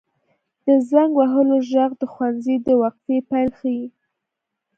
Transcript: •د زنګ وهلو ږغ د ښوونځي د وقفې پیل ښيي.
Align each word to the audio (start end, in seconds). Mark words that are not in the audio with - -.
•د 0.65 0.67
زنګ 0.89 1.11
وهلو 1.15 1.57
ږغ 1.69 1.91
د 2.01 2.03
ښوونځي 2.13 2.55
د 2.65 2.67
وقفې 2.81 3.17
پیل 3.29 3.49
ښيي. 3.59 3.85